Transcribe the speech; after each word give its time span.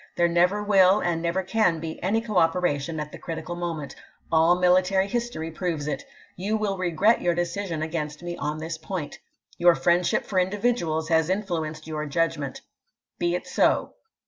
There 0.15 0.27
never 0.27 0.63
will 0.63 0.99
and 0.99 1.21
never 1.21 1.43
can 1.43 1.79
be 1.79 2.01
any 2.01 2.21
cooperation 2.21 2.99
at 2.99 3.11
the 3.11 3.19
critical 3.19 3.55
moment; 3.55 3.95
all 4.31 4.55
military 4.59 5.07
history 5.07 5.51
proves 5.51 5.85
it. 5.87 6.03
You 6.35 6.57
will 6.57 6.75
regret 6.79 7.21
your 7.21 7.35
decision 7.35 7.83
against 7.83 8.23
me 8.23 8.35
on 8.35 8.57
MfCiitiiaiK 8.57 8.59
this 8.61 8.77
point. 8.79 9.19
Your 9.59 9.75
friendship 9.75 10.25
for 10.25 10.39
individuals 10.39 11.09
has 11.09 11.29
influenced 11.29 11.83
iw^' 11.83 12.01
\V.' 12.01 12.05
K. 12.05 12.05
y^^^ 12.07 12.09
judgment. 12.09 12.61
Be 13.19 13.35
it 13.35 13.45
so. 13.45 13.93